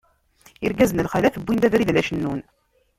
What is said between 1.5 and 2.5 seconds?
abrid la cennun.